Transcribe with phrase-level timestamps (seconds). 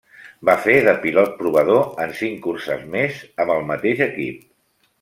[0.49, 4.41] Va fer de pilot provador en cinc curses més amb el mateix equip.